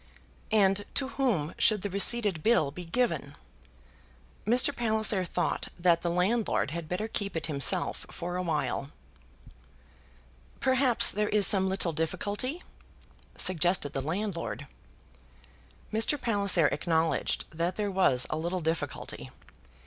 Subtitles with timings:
[0.51, 3.35] "And to whom should the receipted bill be given?"
[4.47, 4.75] Mr.
[4.75, 8.89] Palliser thought that the landlord had better keep it himself for a while.
[10.59, 12.63] "Perhaps there is some little difficulty?"
[13.37, 14.65] suggested the landlord.
[15.93, 16.19] Mr.
[16.19, 19.29] Palliser acknowledged that there was a little difficulty.